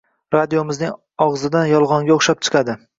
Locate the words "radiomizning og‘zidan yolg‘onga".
0.35-2.19